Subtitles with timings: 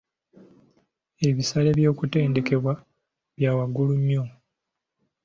[1.27, 2.73] Ebisale by'okutendekebwa
[3.37, 4.23] bya waggulu nnyo.